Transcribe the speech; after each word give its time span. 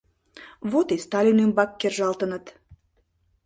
Вот 0.71 0.87
и 0.95 0.97
Сталин 1.05 1.37
ӱмбак 1.45 1.71
кержалтыныт. 1.79 2.45